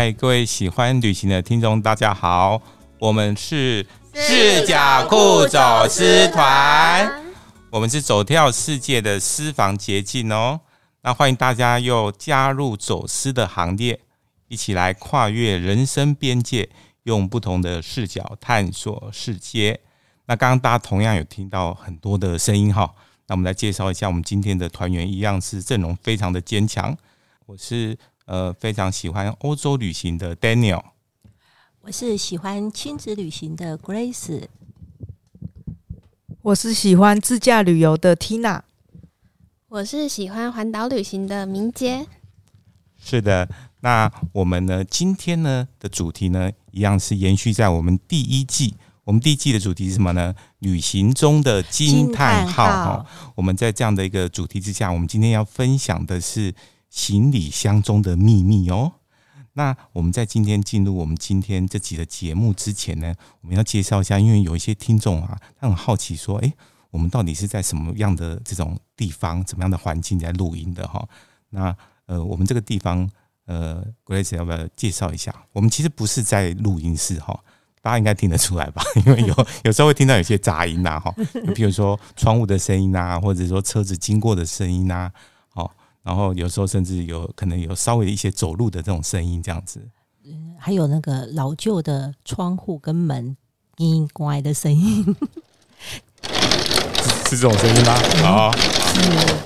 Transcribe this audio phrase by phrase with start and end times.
[0.00, 2.62] 嗨，各位喜欢旅行的听众，大家好，
[3.00, 3.84] 我们是
[4.14, 7.20] 视角酷走私团，
[7.68, 10.60] 我们是走跳世界的私房捷径哦。
[11.02, 13.98] 那欢迎大家又加入走私的行列，
[14.46, 16.70] 一起来跨越人生边界，
[17.02, 19.80] 用不同的视角探索世界。
[20.26, 22.94] 那刚刚大家同样有听到很多的声音哈，
[23.26, 26.96] 那我们来介绍一下我们今天的团员，一样是阵容非常的坚强。
[27.46, 30.82] 我是呃非常喜欢欧洲旅行的 Daniel，
[31.80, 34.44] 我是喜欢亲子旅行的 Grace，
[36.42, 38.60] 我是喜欢自驾旅游的 Tina。
[39.68, 42.06] 我是喜欢环岛旅行的明杰。
[42.98, 43.48] 是的，
[43.80, 44.84] 那我们呢？
[44.84, 48.74] 今天呢的主题呢，一样是延续在我们第一季。
[49.04, 50.34] 我们第一季的主题是什么呢？
[50.58, 52.66] 旅行中的惊叹号。
[52.66, 56.54] 哈，我们在这样的一个主题之下，我们今天要分享的是
[56.90, 58.92] 行李箱中的秘密哦。
[59.54, 66.52] 那我们在今天进入我们今天这集的节目之前呢，我们要介绍一下，因为有一些听众啊，他很好奇说，诶。
[66.90, 71.06] 我们到底是在什么样的这种地方、怎么样的环境在录音的哈？
[71.50, 73.06] 那呃，我们这个地方
[73.44, 75.34] 呃，Grace 要不要介绍一下？
[75.52, 77.38] 我们其实不是在录音室哈，
[77.82, 78.82] 大家应该听得出来吧？
[79.04, 81.14] 因为有 有时候会听到有些杂音呐哈，
[81.54, 85.20] 比如说窗户的声音呐，或者说车子经过的声音呐，好，
[86.08, 89.86] 然后有时候甚至有可能有稍微一些走路的这种声音这样子。
[90.24, 93.36] 嗯，还有那个老旧的窗户跟门
[93.76, 95.04] 音怪的声音。
[97.28, 97.92] 是这种声音吗？
[98.26, 98.50] 啊、
[98.96, 99.38] 嗯，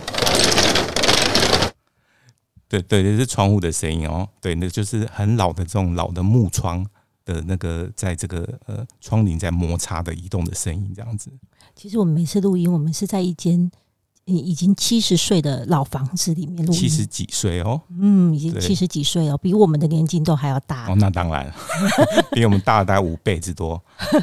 [2.68, 4.28] 对对，这是窗户的声音哦。
[4.40, 6.86] 对，那就是很老的这种老的木窗
[7.24, 11.28] 的那个，在这个呃窗棂在摩擦的移动的声音，这样子。
[11.74, 13.68] 其实我们每次录音，我们是在一间
[14.24, 16.72] 已经七十岁的老房子里面录。
[16.72, 20.96] 七十几岁哦，嗯，已经七十几岁哦，比我们的年纪都还要大哦。
[20.98, 21.52] 那当然，
[22.32, 23.82] 比我们大了大概五倍之多。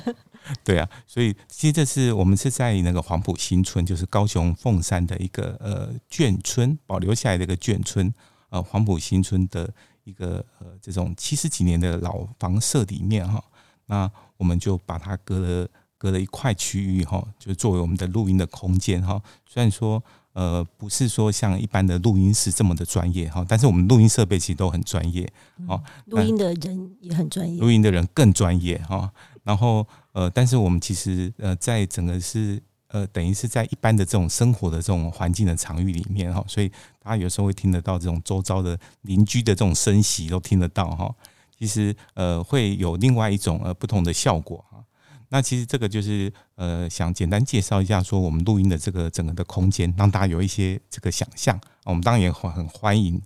[0.63, 8.11] 对啊，所以其实这是我们是在那个黄埔新村，就是高雄凤山的一个呃眷村，保留下来的一个眷村，
[8.49, 9.71] 呃黄埔新村的
[10.05, 13.43] 一个呃这种七十几年的老房舍里面哈，
[13.85, 15.67] 那我们就把它隔了
[15.99, 19.21] 隔了一块区域哈，就作为我们的录音的空间哈。
[19.45, 20.01] 虽然说
[20.33, 25.31] 呃不是说像一般的录音室这么的专业哈，但是我们录音设备其实都很专业
[25.67, 29.11] 哦，录音的人也很专业，录音的人更专业哈，
[29.43, 29.85] 然后。
[30.11, 36.67] 呃，但是我们其实呃，在整个是呃，等于是在一般的这种生活的这种环境的场域里面哈，所以
[37.01, 41.13] 大家有时候会听得到这种周遭的邻居的这种声息都听得到哈。
[41.57, 44.83] 其实呃，会有另外一种呃不同的效果哈。
[45.31, 51.59] 那其实这个就是呃，想简单介绍一下说我们录音的这个整个的空间，让大家有一些这个想象。
[51.85, 53.21] 我们当然也很欢迎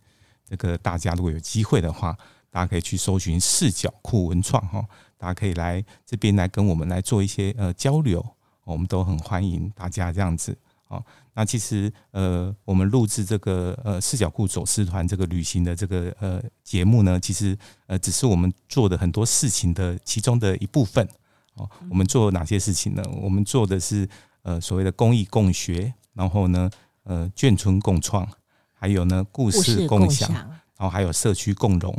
[0.45, 2.17] 这个大家如果有机会的话，
[2.51, 4.85] 大家可以去搜寻视角酷文创哈。
[5.17, 8.23] 大家可以来这边来跟我们来做一些呃交流，
[8.65, 10.57] 我们都很欢迎大家这样子。
[10.89, 11.01] 哦，
[11.33, 21.07] 那其实呃，我们录制这个呃视角库走私团这个旅行的这个呃节目呢，其实呃只是我们做的很多事情的其中的一部分。
[21.55, 23.03] 哦，我们做哪些事情呢？
[23.21, 24.07] 我们做的是
[24.41, 26.69] 呃所谓的公益共学，然后呢
[27.03, 28.27] 呃眷村共创，
[28.73, 31.93] 还有呢故事共享，然后还有社区共融。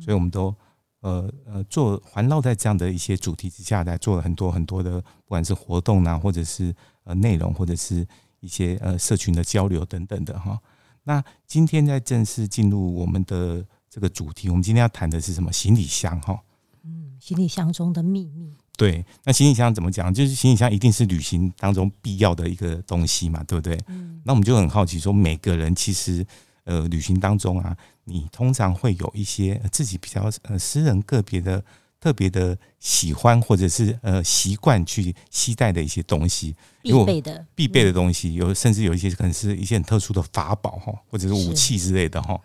[0.00, 0.54] 所以我们都。
[1.00, 8.04] 呃呃，做环绕在这样的一些主题之下来做了很多很多的，不管是活动啊，或者是呃内容，或者是
[8.40, 10.58] 一些呃社群的交流等等的哈。
[11.04, 15.52] 那今天在正式进入我们的这个主题，我们今天要谈的是什么？
[15.52, 16.42] 行李箱哈。
[16.82, 18.56] 嗯，行李箱中的秘密。
[18.78, 20.14] 对，那行李箱怎么讲？
[20.14, 23.78] 就是行李箱一定是旅行当中必要的一个东西嘛，对不对？
[23.88, 24.22] 嗯。
[24.24, 26.24] 那我们就很好奇说，每个人其实。
[26.64, 27.74] 呃，旅行当中啊，
[28.04, 31.64] 你通常会有一些自己比较呃私人个别的
[31.98, 42.38] 特别的喜欢或者是呃习惯去携带的一些东西，必备的必备的东西，有甚至有一些可能是一些很特殊的法宝哈，或者是武器之类的哈。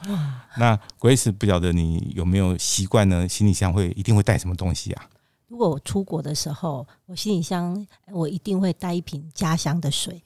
[0.56, 3.28] 那 Grace 不晓得你有没有习惯呢？
[3.28, 5.04] 行李箱会一定会带什么东西啊？
[5.54, 10.20] 如果我出国的时候，我行李箱我一定会带一瓶家乡的水，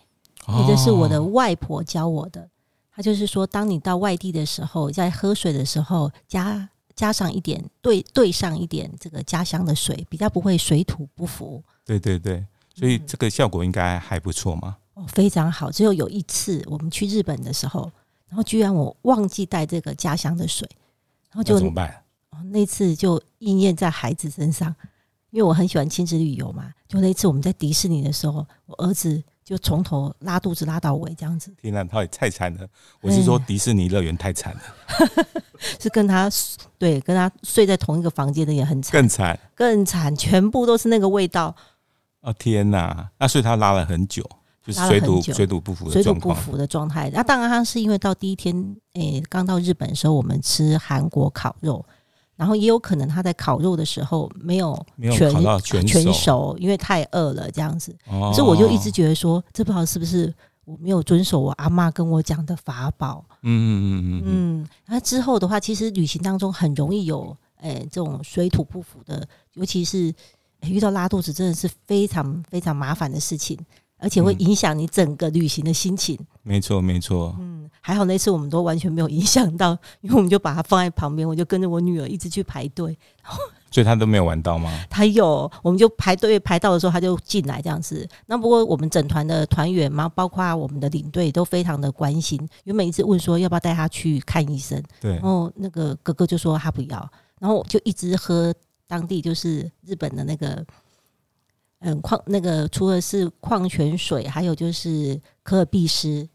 [0.66, 2.50] 这是我的外婆教我的。
[2.96, 11.62] 她就是说，当你到外地的时候，在喝水的时候加加上一点兑兑上一点这个家乡的水，比较不会水土不服。
[11.84, 14.78] 对对对，所以这个效果应该还不错嘛。
[14.94, 15.70] 哦，非常好。
[15.70, 17.92] 只有有一次我们去日本的时候，
[18.30, 20.66] 然后居然我忘记带这个家乡的水，
[21.32, 22.02] 然后就怎么办？
[22.30, 24.74] 哦，那次就应验在孩子身上。
[25.32, 26.72] 因为我很喜欢亲子旅游嘛。
[26.88, 31.54] 就那一次我们在迪士尼的时候，我儿子就从头拉肚子拉到尾这样子。
[31.62, 32.68] 天哪，他也太惨了！
[33.02, 34.62] 我是说迪士尼乐园太惨了，
[35.80, 36.30] 是跟他
[36.78, 41.56] 对跟他睡在同一个房间的也很惨，更惨更惨，全部都是那个味道。
[42.22, 43.10] 哦天哪！
[43.20, 44.24] 那所以他拉了很久。
[44.66, 47.10] 就是水土水土不服的水土不服的状态。
[47.14, 48.54] 那当然，他是因为到第一天，
[48.96, 51.86] 诶、欸，刚到日本的时候，我们吃韩国烤肉，
[52.38, 54.74] 然后也有可能他在烤肉的时候没有
[55.12, 57.94] 全全全熟，因为太饿了这样子。
[58.06, 63.26] 哦、所以我就一直觉得说，这不知道是不是我没有遵守我阿妈跟我讲的法宝。
[63.42, 64.68] 嗯嗯嗯嗯嗯。
[64.86, 70.14] 那之后的话，其实旅行当中很容易有诶、欸、这种水土不服的，尤其是、
[70.62, 73.58] 欸、遇到拉肚子，真的是非常非常麻烦的事情。
[73.98, 76.16] 而且会影响你整个旅行的心情。
[76.20, 77.36] 嗯、没错，没错。
[77.40, 82.98] 嗯，还好那次我们都完全没有影响到， 因为我们就把它放在旁边，我就跟着我女儿一直去排队。
[83.70, 84.72] 所以他都没有玩到吗？
[84.90, 88.08] 他有，我们就排队排到的时候，他就进来这样子。
[88.26, 94.82] 那不过我们整团的团员嘛，包括我们的领队都非常的关心，因为每一次问说要不要带他去看医生。
[95.02, 95.12] 对。
[95.16, 98.54] 然后那个哥哥就说他不要，然后就一直喝
[98.88, 100.66] 当地就是日本的那个。
[101.80, 106.28] 嗯，矿那个除了是矿泉水，还有就是可尔必思，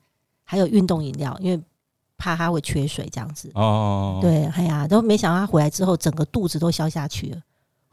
[0.45, 1.61] 还有运动饮料，因为
[2.17, 3.51] 怕他会缺水这样子。
[3.55, 7.43] 哦，对，哎呀，都没想到他回来之后，整个肚子都消下去了。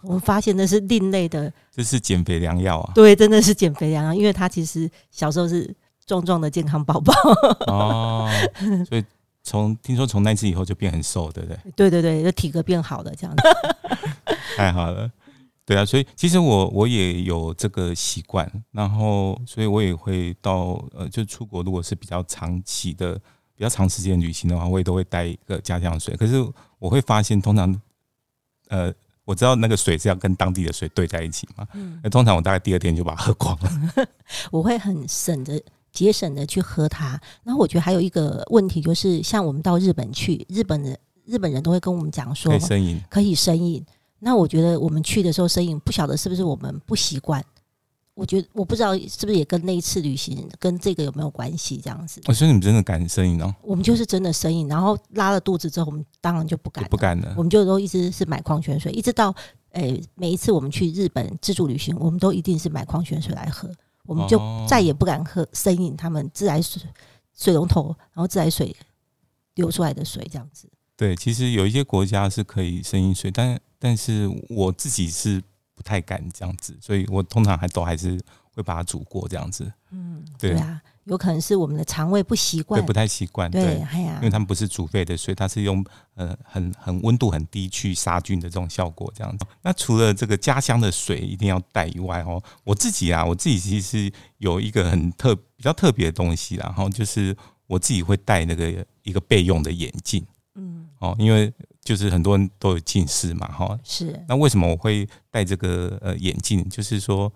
[0.02, 2.92] 我们发现那是另类的，这是减肥良药啊！
[2.94, 5.76] 对，真的是减肥良药，因为他其实小时候是
[6.06, 7.14] 壮壮的健康宝宝。
[7.68, 8.30] 哦，
[8.88, 9.04] 所以
[9.44, 11.60] 从听说从那次以后就变很瘦，对不对？
[11.76, 13.44] 对对对，就体格变好了这样子。
[14.56, 15.12] 太好了。
[15.70, 23.14] 对啊，所以其实我我也有这个习惯，然后所以我也会到呃，就出国，如果是比较长期的、
[23.54, 26.16] 比较长时间旅行的话，我也都会带一个家乡水。
[26.18, 26.44] 可是
[26.80, 27.80] 我会发现，通常
[28.70, 28.92] 呃，
[29.26, 34.08] 我知道那个水是要跟当地的水兑在一起嘛，嗯，那通常我大概第二天就把它喝光了。
[34.50, 35.62] 我会很省着
[35.92, 37.10] 节省的去喝它。
[37.44, 43.86] 然后我觉得还有一个问题就是，像我们到日本去，日本的日本人都会跟我们讲说，可以生饮，可以生饮。
[44.20, 47.44] 那我觉得我们去的时候生饮不晓得是不是我们不习惯，
[48.14, 52.22] 我觉得我不知道是不是也跟那一次旅行跟这个有没有关系这样子。
[52.26, 53.56] 哦，所以你们真的敢生饮哦？
[53.62, 57.34] 我们就是真的生饮，然后拉了肚子之后，我们当然就不敢了，不敢了。
[57.38, 59.34] 我们就都一直是买矿泉水，一直到
[59.72, 63.70] 诶、欸、每一次我们去日本自助旅行，我们都一定是买矿泉水来喝，
[64.06, 64.38] 我们就
[64.68, 66.82] 再也不敢喝生饮，他们自来水
[67.38, 68.76] 水龙头然后自来水
[69.56, 70.68] 流出来的水这样子。
[71.00, 75.42] 对，其实有一些国家是可以生饮水，但但是我自己是
[75.74, 78.20] 不太敢这样子，所以我通常还都还是
[78.54, 79.72] 会把它煮过这样子。
[79.92, 83.50] 嗯，对，对啊，有可能是我们的肠胃不习惯，对，不太习惯。
[83.50, 85.82] 对，哎呀，因为他们不是煮沸的水，它是用
[86.16, 89.46] 呃很很温度很低去杀菌的这种效果这样子。
[89.62, 97.34] 那除了这个家乡的水一定要带以外哦，我自己啊，我自己其实有一个很特比较特别的东西，然后就是
[97.68, 100.22] 我自己会带那个一个备用的眼镜。
[101.00, 101.54] 嗯，哦，因为。
[101.82, 104.24] 就是很多人都有近视嘛，哈，是。
[104.28, 106.68] 那为什么我会戴这个呃眼镜？
[106.70, 107.32] 就是说，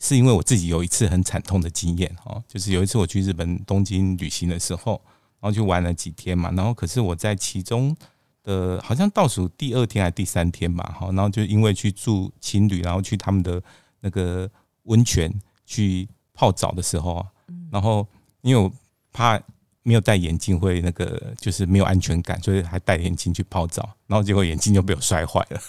[0.00, 5.00] 是因为我自己有一次很惨痛的经验，哈，就是有一次我去日本东京旅行的时候，
[5.38, 7.96] 然后就玩了几天嘛，然后可是我在其中
[8.42, 13.62] 的好像倒数第二天还是第三天吧，哈，然后就因为去住青旅，然后去他们的
[14.00, 14.50] 那个
[14.84, 15.32] 温泉
[15.64, 17.24] 去泡澡的时候，
[17.70, 18.04] 然后
[18.40, 18.72] 因为我
[19.12, 19.40] 怕。
[19.84, 25.60] 没有戴眼镜会那个就是没有安全感，所以还戴眼镜去泡澡，然后结果眼镜就被我摔坏了。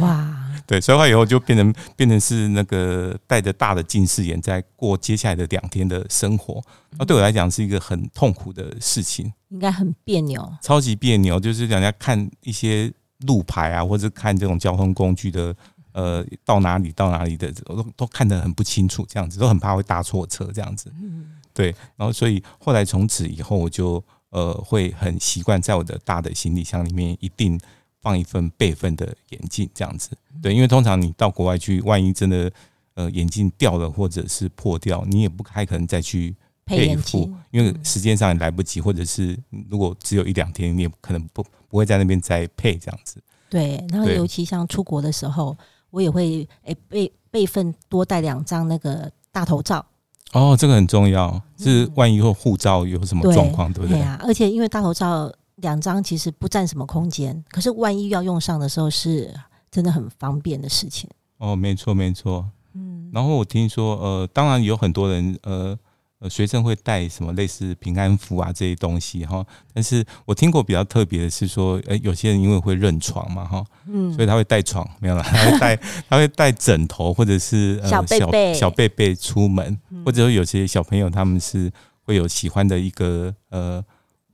[0.00, 0.36] 哇！
[0.66, 6.62] 对，摔坏以后就变成变成是那个戴着大的近视眼，在过接下来的两天的生活。
[6.98, 11.40] 那对我来讲是一个很痛苦的事情，应该很别扭，超级别扭。
[11.40, 12.92] 就是人家看一些
[13.26, 15.54] 路牌啊，或者看这种交通工具的，
[15.92, 20.92] 呃，到哪里到哪里的，我都都看得很不清楚，这样子都很怕会搭错车，这样子。
[21.02, 21.36] 嗯。
[21.52, 27.60] 对，然后所以后来从此以后，我就呃会很习惯在我的大的行李箱里面一定
[28.00, 30.10] 放一份备份的眼镜，这样子。
[30.40, 32.50] 对，因为通常你到国外去，万一真的
[32.94, 39.36] 呃眼镜掉了或者是破掉，你也不太可能再去配一副，因为时间上也来不及，或者是
[39.68, 43.20] 如果只有一两天，你也可能不不会在那边再配这样子。
[43.50, 45.58] 对，然后尤其像出国的时候，
[45.90, 49.84] 我也会诶备备份多带两张那个大头照。
[50.32, 53.98] 哦，这个很重要，是万一护照有什么状况，对不对？
[53.98, 59.34] 对啊，而且因为大头照两张其实不占什么空间，可是万一要用上的时候，是
[59.70, 61.10] 真的很方便的事情。
[61.38, 63.10] 哦，没错没错，嗯。
[63.12, 65.76] 然后我听说，呃，当然有很多人，呃
[66.20, 69.44] 呃学生会带什么类似平安符啊这些东西哈。
[69.74, 75.76] 但是我听过比较特别的是说，诶，有些人因为会认床嘛哈，嗯，所以他会带床没有啦，他会带
[76.08, 81.72] 他会带枕头或者是呃小被被小贝贝出门，或者说有些小朋友他们是
[82.04, 83.84] 会有喜欢的一个呃。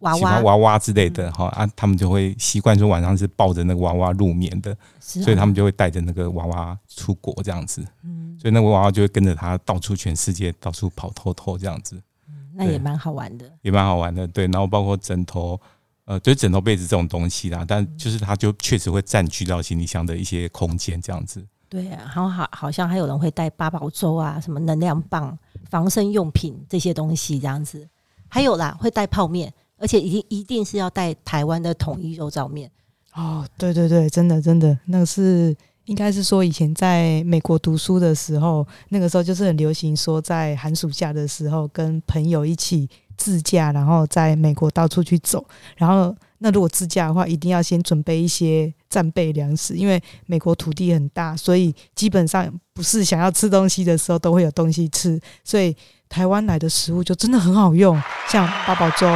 [0.00, 7.82] 娃娃娃娃之类的哈、嗯、啊，他们就会习惯说晚上是抱着那个娃娃入眠的，所以他们就会带着那个娃娃出国这样子。
[8.04, 11.96] 嗯，所以那个娃娃就会跟着他到处全世界到处跑透透这样子。
[12.28, 14.26] 嗯，那也蛮好玩的，也蛮好玩的。
[14.28, 15.58] 对，然后包括枕头，
[16.04, 21.42] 呃，就是枕头被子这种东西啦，但就是它就确实会占据到行李箱的一些空间这样子。
[21.70, 25.36] 对啊，然后好好像还有人会带八宝粥啊，什么能量棒、
[25.70, 27.88] 防身用品这些东西这样子。
[28.28, 29.52] 还有啦，会带泡面。
[29.78, 32.70] 而且一定一定是要带台湾的统一肉燥面
[33.14, 45.42] 哦，对对对，真的真的，那个是应该是说以前在美国读书的时候，那个时候就是很流行说在寒暑假的时候跟朋友一起自驾，然后在美国到处去走。
[45.76, 55.76] 然后那如果自驾的话，一定要先准备一些战备粮食，因为美国土地很大，所以基本上不是想要吃东西的时候都会有东西吃，所以。
[56.08, 59.06] 台湾来的食物就真的很好用，像八宝粥，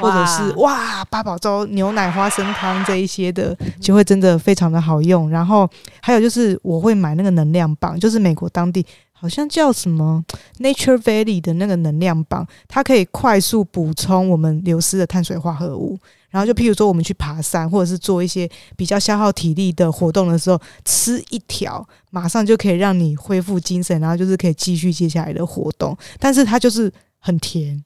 [0.00, 5.28] 或者是哇八宝粥、牛奶花生汤这一些的，就会真的非常的好用。
[5.30, 5.68] 然后
[6.00, 10.24] 还有就是我会买那个能量棒，就是美国当地好像叫什么
[10.58, 15.98] Nature Valley 的那个能量棒，它可以快速补充我们流失的碳水化合物。
[16.30, 25.96] 然后就譬如说，我们去爬山，或者是做一些比较消耗体力的活动的时候，吃一条，马上就可以让你恢复精神，然后就是可以继续接下来的活动。
[26.18, 27.82] 但是它就是很甜，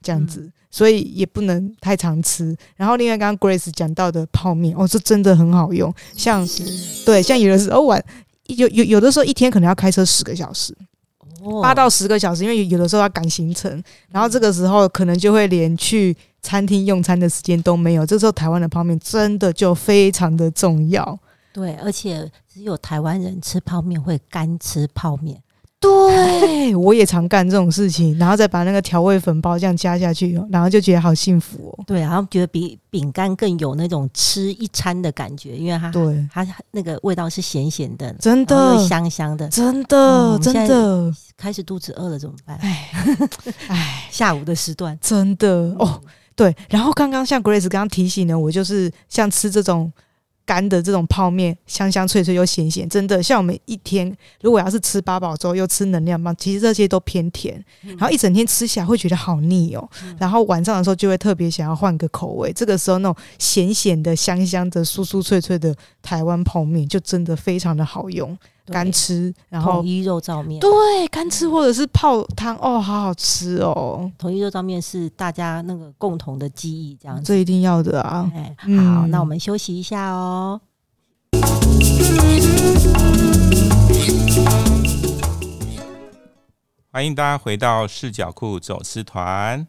[0.00, 2.56] 这样子，所以也不能太常吃。
[2.76, 5.92] 然后另外刚刚 Grace 讲到的泡面，哦，这真的很好用。
[6.16, 6.46] 像
[7.04, 8.00] 对，像有的时候晚
[8.46, 10.72] 有有有的时候一天可能要开车十个小时，
[11.60, 16.16] 八到十个小时，因为有的时候要赶行程，然后这个时候可能就会连去。
[16.42, 21.18] 餐厅用餐的时间都没有，这时候台湾的泡面真的就非常的重要。
[21.52, 25.42] 对，而且只有台湾人吃泡面会干吃泡面。
[25.80, 31.84] 对，我也常干这种事情，然后再把那个调味粉包这样加下去，然后就觉得好幸福哦。
[31.86, 39.96] 对，然后觉得比饼干更有那种吃一餐的感觉，因为它对它那个味道是咸咸的，真的香香的，真的、
[40.36, 41.10] 嗯、真的。
[41.38, 42.58] 开始肚子饿了怎么办？
[42.58, 42.90] 哎
[43.68, 45.98] 哎， 下午的时段真的哦。
[46.40, 49.92] 对，然后刚刚像 Grace 刚刚提醒呢，我就是像吃这种
[50.46, 59.86] 干的这种泡面，香香脆脆又咸咸，真的像我们一天如果要是吃八宝粥又吃能量棒，其实这些都偏甜，然后一整天吃起来会觉得好腻哦。
[60.18, 68.34] 然后晚上的时候就会特别想要换个口味，这个时候那种咸咸的、香香的、酥酥脆脆的台湾泡面就真的非常的好用。
[68.66, 74.10] 干吃，然后统一肉燥面，对，干吃或者是泡汤，哦，好好吃哦。
[74.16, 78.30] 统一肉燥面是大家那个共同的记忆，这样子，这一定要的啊。
[78.34, 80.60] 哎，好，嗯、那我们休息一下哦。
[86.92, 89.66] 欢迎大家回到视角库走私团。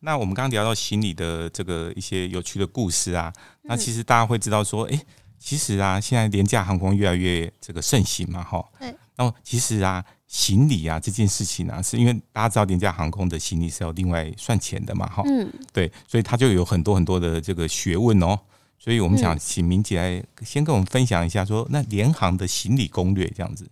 [0.00, 3.32] 那我们刚刚聊到行李的这个一些有趣的故事啊，
[3.62, 5.00] 那其实大家会知道说，哎。
[5.38, 8.64] 其实啊，现在廉价航空越来越这个盛行嘛，哈。
[8.78, 8.94] 对。
[9.16, 15.22] 然后其实啊，行李啊这件事情啊，是因为大家知道廉价航空的行李是要另外算钱的嘛，哈。
[15.26, 15.52] 嗯。
[15.72, 18.38] 对，所以它就有很多很多的这个学问哦。
[18.78, 23.68] 所以我们想请明姐来先跟我们分享一下说，说那联航的行李攻略这样子。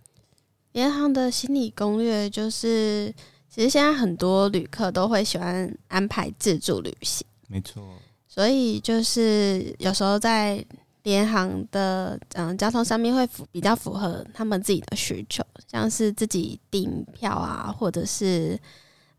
[0.73, 3.13] 联航的行李攻略就是，
[3.49, 7.25] 其实现在很多旅客都会喜欢安排自助旅行。
[7.47, 7.87] 没错。
[8.27, 10.65] 所以就是有时候在。
[11.07, 18.59] 廉航的嗯交通上面会符比较符合他们自己的需求，像是自己订票啊，或者是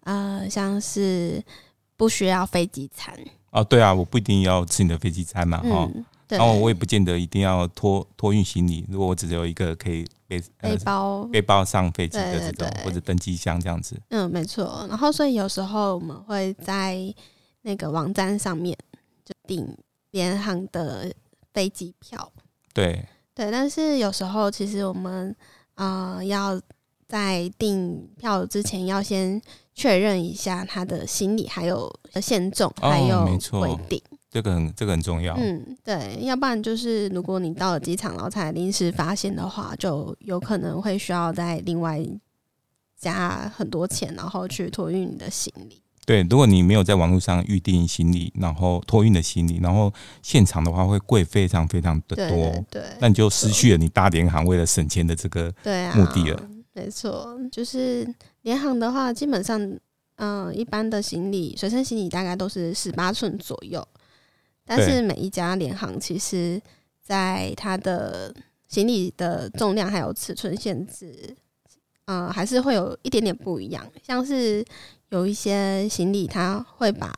[0.01, 1.43] 呃像是
[1.97, 3.19] 不需要飞机餐
[3.53, 14.85] 哦，对啊，我不一定要吃你的飞机餐嘛，哈、嗯，然后我也不见得一定要托托运行李，如果我只有一个可以背背包背包上飞机的这种，或者登机箱这样子，嗯，没错。
[14.91, 16.99] 然后所以有时候我们会在
[17.63, 18.77] 那个网站上面
[19.25, 19.67] 就订
[20.11, 21.11] 联航的。
[21.59, 22.33] 飞机票，
[22.73, 25.35] 对对，但是有时候其实我们
[25.75, 26.61] 啊、呃、要
[27.09, 29.43] 在订票之前要先
[29.75, 33.27] 确认一下他的行李还有限重，哦、还有
[33.59, 34.01] 规定，
[34.31, 35.35] 这个很这个很重要。
[35.35, 42.01] 嗯，对，要不然就是如果你到了机场然后才临时发现的话，就有可能会需要再另外
[42.97, 45.83] 加很多钱，然后去托运你的行李。
[46.09, 55.53] 对，如果你没有在网络上预订行李，然后托运的行李，然后现场的话会贵非常非常的多，对，对，那你就失去了你搭联航为了省钱的这个
[55.95, 56.49] 目的了。
[56.73, 58.09] 没错，就是
[58.41, 59.61] 联航的话，基本上
[60.15, 63.87] 嗯，一般的行李随身行李大概都是十八寸左右，
[64.65, 66.59] 但是每一家联航其实
[67.03, 68.35] 在它的
[68.67, 71.37] 行李的重量还有尺寸限制，
[72.07, 73.87] 呃，还是会有一点点不一样。
[74.03, 74.65] 像是
[75.11, 77.13] 有一些行李，它会把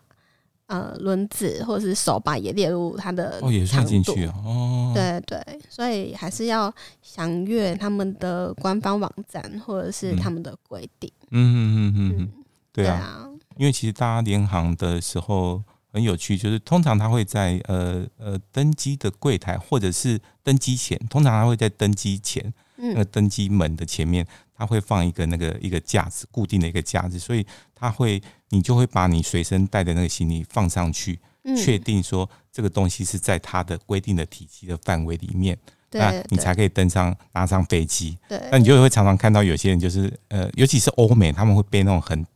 [0.67, 4.93] 呃轮子或者是手把也列入它的哦，也算进去哦。
[4.95, 11.11] 对对，所以还是要详阅他们的官方网站或者是他们的规定。
[11.31, 24.25] 嗯嗯嗯嗯对啊，因为其实大家联航的时候很有趣，就是通常他会在呃呃登机的柜台，或者是登机前，通常他会在登机前，那个登机门的前面，
[24.61, 31.19] 他会放一个那个一个架子，固定的一个架子，所以他会你就会把你随身带的那个行李放上去，
[31.57, 35.59] 确定说这个东西是在它的规定的体积的范围里面，
[35.93, 38.19] 那你才可以登上拿上飞机。
[38.29, 42.27] 对，那你就会常常看到有些人就是呃，尤其是欧美，他们会背那种很。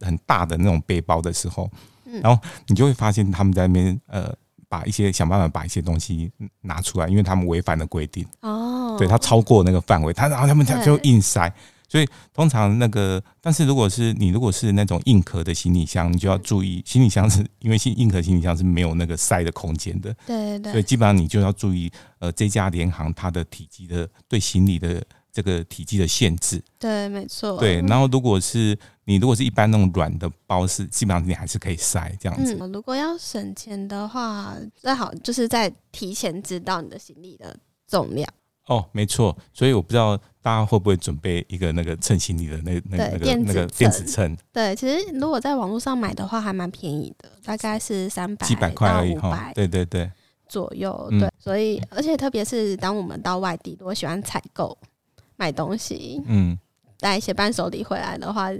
[0.00, 1.70] 很大的那种背包的时候，
[2.20, 4.34] 然后你就会发现他们在那边呃，
[4.68, 6.30] 把一些想办法把一些东西
[6.62, 8.26] 拿出来，因为他们违反了规定。
[8.40, 11.50] 哦，对他超过那个范围，他然后他们就硬塞，
[11.94, 25.00] 所以通常那个，但是如果是你如果是那种硬壳的行李箱，你就要注意，行李箱是因为硬壳行李箱是没有那个塞的空间的，对对，所以基本上你就要注意，呃，这家联航它的体积的对行李的。
[25.34, 27.58] 这个体积的限制，对，没错。
[27.58, 32.56] 对，然后如果是你，如果是一般那种软的包，是基本上你还是可以塞这样子。
[32.60, 37.58] 嗯，如果要省钱的话，最好就是在提前知道你的行李的
[37.88, 38.32] 重量。
[38.68, 39.36] 哦，没错。
[39.52, 44.36] 所以我不知道大家会不会准备一个那个称行李的那那那个那个电子秤。
[44.52, 49.50] 对，其实如果在网络上买的话，还蛮便宜的，大概是三百几百块而已哈。
[49.54, 50.10] 对对对，
[50.46, 51.08] 左右。
[51.18, 54.76] 对，所以而且特别是当我们到外地，如果喜欢采购。
[55.36, 56.56] 买东西，嗯，
[57.00, 58.50] 带一些伴手礼回来的话，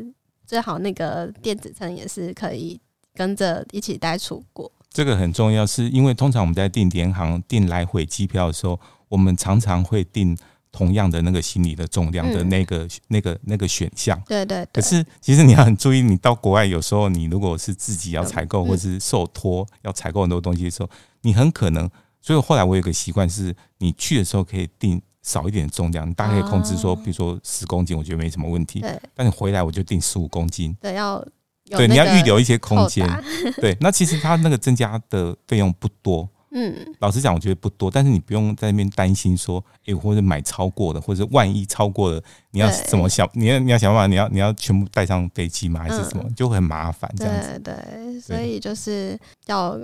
[0.45, 2.81] 最好那个电子秤也是可以
[3.15, 4.69] 跟着一起带出国。
[4.91, 10.37] 这个很重要，是因为通常我们在订联航订来回机票的时候，我们常常会订
[10.75, 14.21] 同样的那个行李的重量的那个、嗯、那个那个选项。
[14.27, 14.69] 对，对对。
[14.73, 20.91] 可是其实你要很注意，你到国外有时候你如果是自己要采购或者是受托要采购很多东西的时候，
[21.23, 21.89] 你很可能。
[22.21, 25.01] 所以后来我有个习惯，是你去的时候可以定。
[25.25, 28.81] 少一点重量，你大概可以控制说，比如说十公斤，我觉得没什么问题。
[28.81, 30.77] 对，但你回来我就定十五公斤。
[30.83, 31.27] 对，要
[31.71, 33.09] 对，你要预留一些空间。
[33.57, 36.29] 对，那其实它那个增加的费用不多。
[36.57, 43.29] 嗯，老实讲，我觉得不多，但是你不用在那边担心说，哎，或者买超过的，或者万一超过了，你要怎么想？
[43.35, 45.81] 你要你要想办法，你要你要全部带上飞机吗？
[45.81, 46.25] 还是什么？
[46.37, 47.59] 就会很麻烦这样子。
[47.59, 49.77] 对对，所以就是要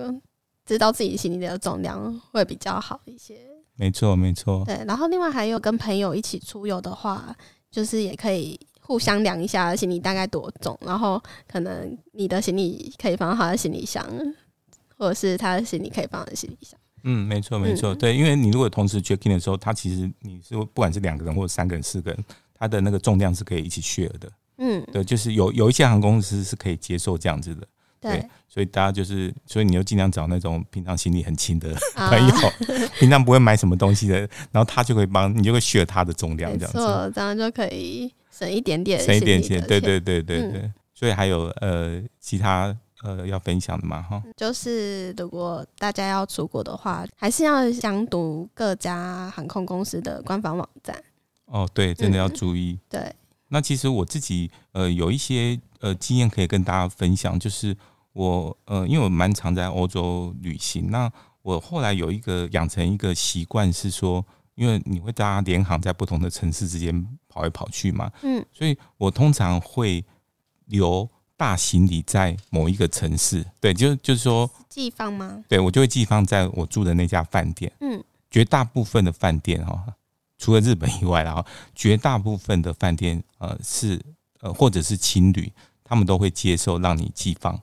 [0.65, 3.37] 知道自己行李的重量会比较好一些。
[3.75, 4.63] 没错，没错。
[4.65, 7.35] 对，然后另外还有跟朋友一起出游的话，
[7.71, 14.07] 就是也可以互相量一下行李大概多重，然后可能你的行李可以放他的行李箱，
[15.01, 16.79] 或者是他的行李可以放在行李箱。
[17.05, 17.95] 嗯，没错，没错。
[17.95, 24.31] 嗯、对，因为你如果同时 check in 的时候，他其实你是不管是两个人或者三个人、四个人，他的那个重量是可以一起 share 的。
[24.59, 27.67] 嗯，对，就是有有一些航空公司是可以接受这样子的。
[27.99, 32.53] 对，所以大家就是，所以你就尽量找那种平常行李很轻的朋友，啊、
[32.99, 34.19] 平常不会买什么东西的，
[34.53, 40.61] 然后他就可以帮你，就会 share 他的重量，这样子，错，这样就可以省一点点，省一点钱，对对对对对。
[40.63, 44.03] 嗯、所以还有呃其他呃要分享的嘛？
[44.03, 51.03] 哈，就是如果大家要出国的话，还是要详读各家航空公司的官方网站。
[51.47, 52.73] 哦，对，真的要注意。
[52.73, 53.15] 嗯、对，
[53.49, 57.77] 那其实我自己呃有一些呃经验可以跟大家分享，就是。
[58.13, 61.11] 我呃，因为我蛮常在欧洲旅行，那
[61.43, 64.23] 我后来有一个养成一个习惯是说，
[64.57, 70.05] 因为你会搭联航在不同的城市之间跑来跑去嘛，嗯，所以我通常会
[70.67, 71.09] 留
[71.41, 75.43] 大行李在某一个城市，对，就就是说寄放吗？
[75.49, 79.83] 对，我就会寄放在我住的那家饭店，嗯，绝大部分的饭店哈，
[80.37, 81.43] 除了日本以外，然后
[81.75, 83.99] 绝大部分的饭店呃是
[84.43, 85.51] 呃或者是情侣，
[85.83, 87.59] 他们都会接受让你寄放。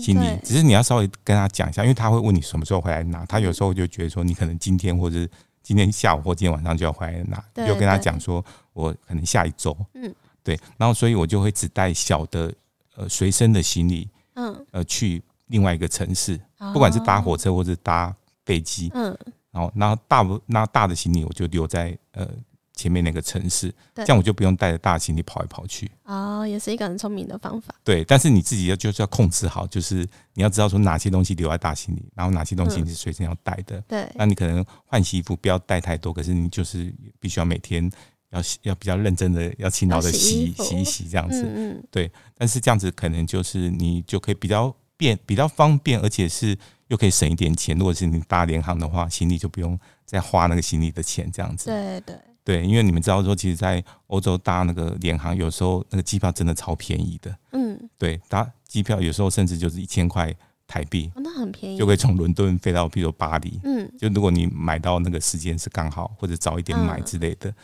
[0.00, 3.26] 行李，只是你要稍微跟他讲一下，因为他会问你什么时候回来拿。
[3.26, 5.30] 他有时候就觉得说，你可能今天或者是
[5.62, 10.58] 今天下午或今天晚上就要回来拿，就跟他讲说，我可能下一周，嗯，对。
[10.78, 12.50] 然后，所以我就会只带小的
[12.96, 16.40] 呃随身的行李，嗯，呃去另外一个城市，
[16.72, 19.16] 不管是搭火车或者搭飞机，嗯，
[19.50, 22.28] 然后那大不那大的行李我就留在呃。
[22.72, 25.90] 前面那个城市，这样我就不用带着大行李跑来跑去。
[26.04, 27.74] 哦，也是一个很聪明的方法。
[27.84, 29.96] 对，但是你自己要就是要控制好，就是
[30.32, 33.78] 你要知道说哪些东西留在大行李，然后哪些东西是随身要带的。
[33.82, 37.90] 对，那你可能换洗衣服不要带太多，可是你就是必须要每天
[38.30, 41.42] 要要比较认真的，要勤劳的洗洗洗一洗这样子。
[41.42, 46.56] 嗯嗯，对，但是这样子可能就是你就可以比较便比较方便，而且是
[46.88, 47.76] 又可以省一点钱。
[47.76, 51.66] 如果是你搭联航的话，行李就不用再花那个行李的钱这样子。
[51.66, 57.36] 对对对，因为你们知道说，其实，在欧洲搭那个联航，有时候那个机票真的超便宜的。
[57.52, 60.34] 嗯，对，搭机票有时候甚至就是一千块
[60.66, 63.60] 台币，哦，那很便宜，就可以从伦敦飞到，比如巴黎。
[63.62, 67.54] 嗯，就如果你买到那个时间是刚好，或者早一点买之类的，嗯、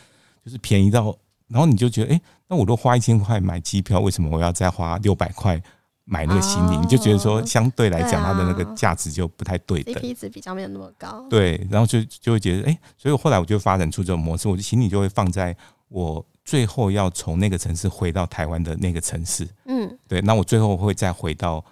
[0.46, 1.14] 就是便宜到，
[1.48, 5.60] 然后你就觉得，哎、欸，那我都花一千块买机票，为什么我要再花六百块
[6.04, 6.76] 买那个行李？
[6.76, 11.26] 哦、你就觉得说，相对来讲，它的那个价值就不太对等，CP 值比较没有那么高。
[11.28, 15.54] 对，然后就就会觉得，哎、欸，所以后来我就发展出这种模式，我的行李就会放在
[15.88, 19.48] 我最后要从那个城市回到台湾的那个城市。
[19.64, 21.62] 嗯，对，那我最后会再回到。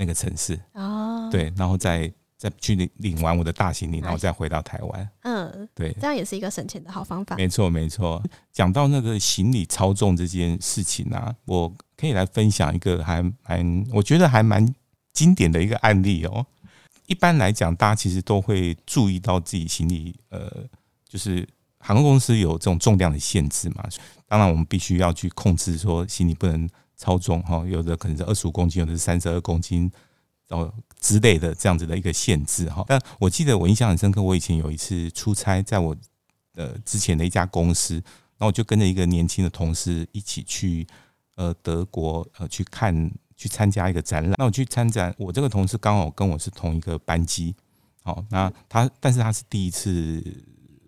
[0.00, 5.10] 那个城市哦，对，然后再再去领领完我的大行李，然后再回到台湾。
[5.22, 7.34] 嗯，对，这样也是一个省钱的好方法。
[7.34, 8.22] 没错，没错。
[8.52, 14.72] 讲到那个行李超重这件事情啊，我可以来分享一个还蛮，我觉得还蛮
[15.12, 16.46] 经典的一个案例哦。
[17.06, 20.64] 一般来讲，大家其实都会注意到自己行李，呃，
[21.08, 21.46] 就是
[21.80, 23.84] 航空公司有这种重量的限制嘛。
[24.28, 26.68] 当然，我们必须要去控制，说行李不能。
[27.00, 29.88] 超重哈，有的可能是二十五公斤，有的是三十二公斤
[30.48, 32.84] 哦之类的这样子的一个限制哈。
[32.86, 35.96] 但我记得我印象很深刻，我以前有一次出差，在我
[36.54, 40.86] 呃之前的一家公司，然后我就跟着一个年轻的同事一起去
[41.36, 44.34] 呃德国呃去看去参加一个展览。
[44.38, 47.54] 那我去参展，我这个同事刚好跟我是同一个班机，
[48.02, 50.22] 好，那他但是他是第一次，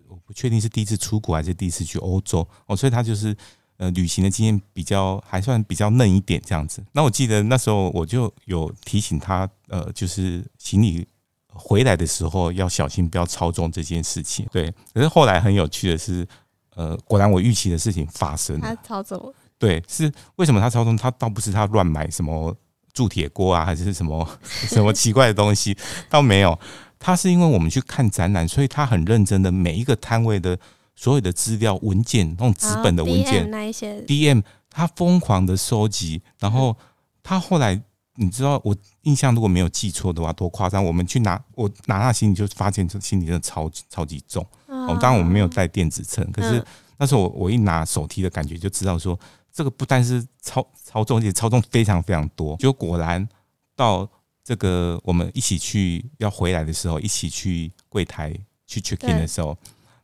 [0.07, 3.35] 我不确定是第一次出国还是第一次去欧洲哦，所以他就是。
[3.81, 6.85] 呃，旅行的经验比较还算比较嫩一点这样子。
[6.91, 11.07] 那我记得那时候我就有提醒他，呃，就是行李
[11.47, 14.45] 回来的时候要小心，不要超重这件事情。
[14.51, 16.27] 对，可是后来很有趣的是，
[16.75, 18.67] 呃，果然我预期的事情发生了。
[18.67, 19.33] 他超重？
[19.57, 20.95] 对，是为什么他超重？
[20.95, 22.55] 他倒不是他乱买什么
[22.93, 25.75] 铸铁锅啊，还是什么 什么奇怪的东西，
[26.07, 26.55] 倒没有。
[26.99, 30.55] 他是因为我们去看展览，所以他很认真的每一个摊位的。
[30.95, 36.75] 所有的资料文件，那种纸本的文件，那一些 DM，他疯狂的收集，然后
[37.23, 37.81] 他后来，
[38.15, 40.83] 你知道，我印象如果没有记错的话，多夸张！
[40.83, 44.45] 我们去拿，我拿他行李就发现这行李真的超超级重。
[44.67, 46.63] 哦，当然我们没有带电子秤，可是
[46.97, 49.19] 那时候我我一拿手提的感觉就知道说，
[49.51, 52.55] 这个不但是超超重，而且超重非常非常多。
[52.57, 53.27] 就果然
[53.75, 54.07] 到
[54.43, 58.33] 这个我们一起去要回来的时候，一起去柜台
[58.67, 59.57] 去 check in 的时候。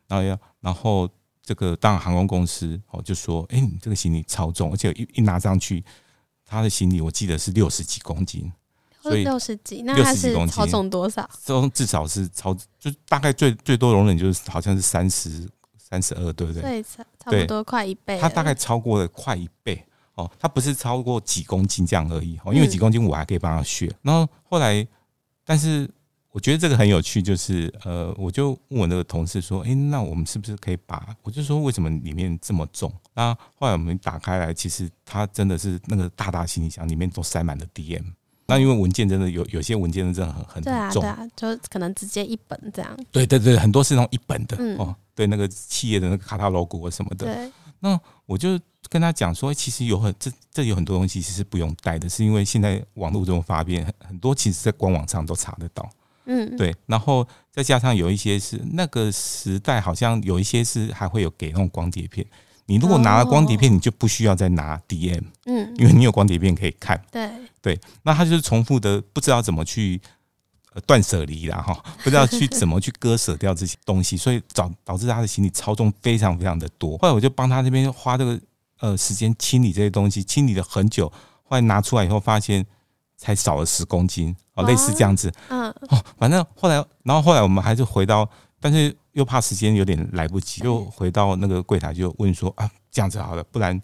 [0.08, 1.10] 然后要，然后
[1.43, 5.84] 这个当然航空公司哦就说，哎，你这个行李超重，而且一一拿上去，
[6.46, 8.52] 他的行李我记得是六十几公斤，
[9.02, 11.30] 所以六十几，那他是超重多少？
[11.46, 16.62] 重至少是超，就大概最最多容忍就是好像是三十三十二，对不对？
[16.62, 18.20] 对，差差不多快一倍。
[18.20, 23.93] 他大概超过了快一倍哦，他不是超过几公斤这样而已哦，因为几公斤我还可以帮他选。
[24.02, 24.88] 然后后来，
[25.43, 25.89] 但是。
[26.38, 38.04] 我觉得这个很有趣，就是呃，我就问我那个同事说：“诶，那我们是不是可以把？”我就说：“为什么里面这么重？”那后来我们打开来，其实它真的是那个大大行李箱里面都塞满了 DM。
[38.45, 42.95] 那因为文件真的有有些文件真的很很重，对啊，对啊，就可能直接一本这样。
[43.12, 47.26] 对对对，很多是那种一本的、嗯、哦，对那个企业的那个卡塔罗古什么的。
[47.26, 47.52] 对。
[47.80, 55.89] 那我就跟他讲说，其实有很这这有很多东西其实不用带的，是因为现在网络这么方便，很很多其实在官网上都查得到。
[56.28, 62.26] 嗯，对，然后再加上有一些是那个时代，好像有一些是还会有给那种光碟片。
[62.66, 67.02] 你如果拿了光碟片，你就不需要再拿 DM，嗯，因为你有光碟片可以看。
[67.10, 67.30] 对
[67.62, 70.02] 对，那他就是重复的，不知道怎么去
[70.86, 76.98] 断舍离啦，哈，不知道去 怎么去割舍掉这些东西，所以导导致他的行李超重非常非常的多。
[76.98, 78.38] 后来我就帮他那边花这个
[78.82, 81.08] 呃时间清理这些东西，清理了很久，
[81.44, 82.66] 后来拿出来以后发现。
[83.17, 93.82] 才少了十公斤哦，类似这样子，嗯，哦，反正后来，然后后来我们还是回到，但是又怕时间有点来不及，又回到那个柜台就问说啊，这样子好了，不然，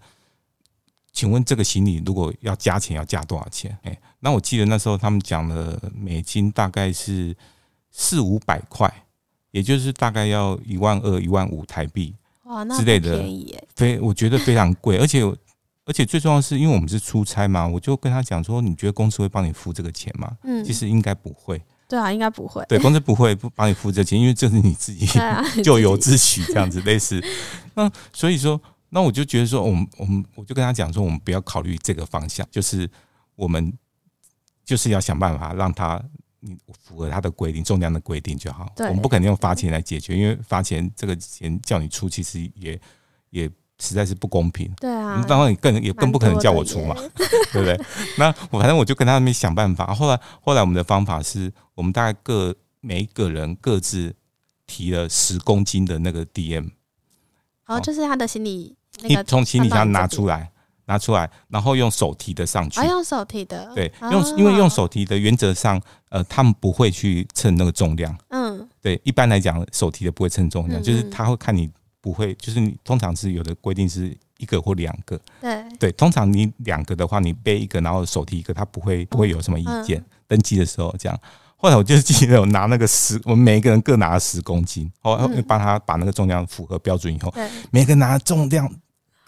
[1.12, 3.76] 请问这个行李如果要加钱要加多少钱？
[3.82, 7.36] 哎，那我记得那时候他们讲的美金大概是
[7.90, 8.92] 四五百块，
[9.50, 13.24] 也就是大概要一万二、一万五台币哇，那之类的，
[13.76, 15.24] 非我觉得非常贵，而且。
[15.86, 21.62] 而且最重要的是，因为我们是出差嘛，我就跟他讲说：“你觉得公司会帮你付这个钱吗？”嗯，其实应该不会。
[21.90, 22.66] 对啊，应该不会。
[22.70, 25.06] 对，公司不会不帮你付这个钱，因为这是你自己
[25.62, 27.22] 咎由自取这样子类似。
[27.76, 32.90] 那所以说，那我就觉得说，我们我们我就跟他讲说，我们不要考虑这个方向，就是
[33.36, 33.72] 我们
[34.64, 36.02] 就是要想办法让他
[36.40, 38.72] 你符合他的规定，重量的规定就好。
[38.74, 42.80] 对，我们不可能用罚钱来解决，因为罚钱这个钱叫你出，其实也
[43.32, 43.52] 也。
[43.84, 44.72] 实在是不公平。
[44.80, 46.96] 对啊，当然你更也更不可能叫我出嘛，
[47.52, 47.80] 对不对？
[48.18, 49.94] 那我反正我就跟他们想办法。
[49.94, 54.16] 后来后来我们的方法是我们大概各每一个人各自
[54.66, 56.70] 提了十公斤的那个 DM，
[57.68, 60.50] 哦，就是他的行李那个从行李箱拿出来。
[60.86, 62.78] 拿出来，然后用手提的上去。
[62.78, 63.72] 啊，用手提的。
[63.74, 68.14] 对，用因为用手提的原则上，呃，他们不会去称那个重量。
[68.28, 68.68] 嗯。
[68.82, 71.70] 对，一般来讲，手提的不会称重量，就是他会看你
[72.04, 75.18] 不会，就是你通常是有的规定是一个或两个。
[75.40, 75.64] 对。
[75.80, 80.04] 对，通常你两个的话，你背一个，然后手提一个，他不会不会有什么意见。
[80.28, 81.18] 登记的时候这样。
[81.56, 87.34] 后来我就记得我拿那个十，我们每一个人各拿了十公斤，后来帮他把那个重量符合标准以后，
[87.72, 88.70] 每个人拿重量。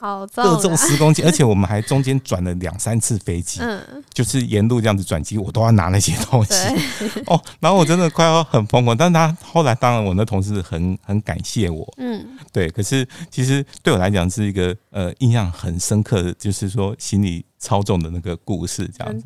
[0.06, 3.82] 好重，各重十公斤， 而且我们还中间转了两三次飞机，嗯，
[4.14, 6.54] 就是沿路这样子转机，我都要拿那些东西。
[7.26, 12.70] 哦，然后我真的快要很疯狂，但是他后来当然我那同事很很感谢我，嗯，对。
[12.70, 19.24] 可是其实对我来讲是一个呃印象很深刻的，就是说行李超重的那个故事，这样子。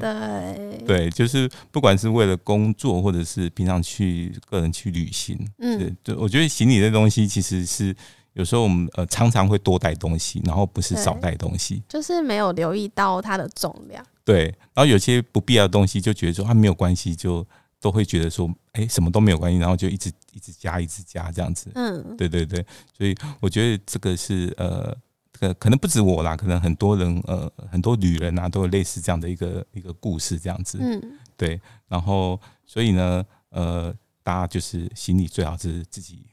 [0.86, 7.94] 对，就是不管是为了工作，或者是平常去个人去旅行，嗯，对，我觉得行李这东西其实是。
[8.34, 14.06] 有时候我们呃常常会多带东西，然后不是少带东西，就是没有留意到它的重量。
[14.24, 17.46] 对，然后有些不必要的东西就觉得说啊没有关系，就
[17.82, 21.72] 都会觉得说哎、欸、什么都没有关系，然后就一直一直加一直加这样子。
[21.74, 22.64] 嗯，对对对，
[22.96, 24.96] 所以我觉得这个是呃，
[25.32, 30.78] 可可能不止我啦，可能很多人呃很多女人啊都有类似这样的一个一个故事这样子。
[30.80, 31.02] 嗯，
[31.36, 36.24] 对，然后所以呢呃，大家就是行李最好是自己。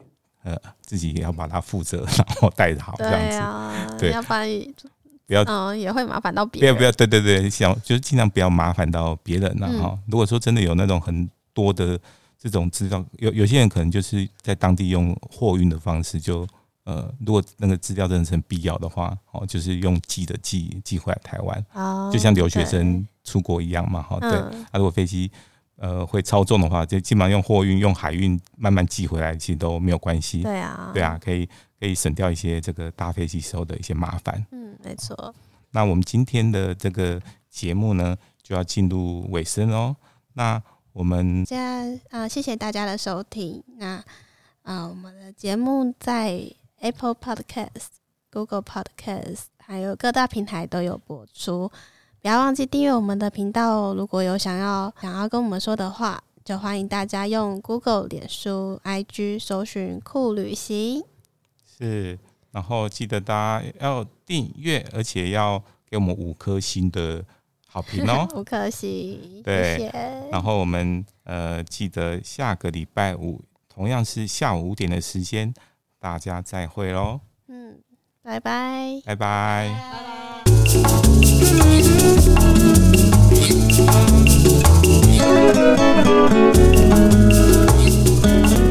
[0.47, 4.49] 呃，自己也要把它负责，然后带着好这样子，啊、对，要不然
[5.27, 6.73] 不要，嗯，也会麻烦到别人。
[6.73, 9.89] 不要不要，对对对，想就是尽量不要麻烦到别人了哈。
[9.93, 11.99] 嗯、如果说真的有那种很多的
[12.39, 16.47] 这种资料，有有些人可能就是在当地用货运的方式就，
[16.85, 24.31] 呃，如果那个资料真的是必要的话，哦，就是用寄的寄寄回来台湾，哦、就像留学生出国一样嘛，哈，对。
[24.31, 25.29] 啊、如果飞机。
[25.77, 30.43] 呃，会超重的话，就基本上用货运、用海运慢慢寄回来，其实都没有关系。
[30.43, 31.47] 对啊，对啊，可以
[31.79, 34.47] 可以省掉一些这个搭飞机时候的一些麻烦。
[34.53, 35.35] 嗯，没错。
[35.73, 39.95] 那我们今天的这个节目呢，就要进入尾声哦。
[40.33, 40.63] 那
[40.93, 43.63] 我们现在啊、呃，谢谢大家的收听。
[43.77, 44.05] 那啊、
[44.63, 46.43] 呃，我们的节目在
[46.81, 47.89] Apple Podcast、
[48.31, 51.71] Google Podcast 还有各大平台都有播出。
[52.27, 53.95] 不要忘记订阅我们的频道哦！
[53.97, 61.05] 如果有想要想要跟我们说的话，就欢迎大家用 Google、脸书、IG 搜寻酷旅行。
[61.79, 62.19] 是，
[62.51, 67.25] 然后记得大家要订阅，而且要给我们五颗星的
[67.69, 68.27] 好评哦！
[68.35, 69.79] 五颗星，对。
[69.79, 70.29] 谢谢。
[70.33, 75.55] 然后我们呃，记得下个礼拜五同样是下午五点的时间，
[76.01, 77.21] 大家再会喽！
[77.47, 77.79] 嗯，
[78.21, 80.16] 拜拜，拜拜，拜拜。
[80.69, 80.85] Thank
[87.31, 87.46] you.